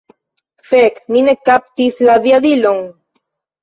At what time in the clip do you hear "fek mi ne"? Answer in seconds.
0.69-1.37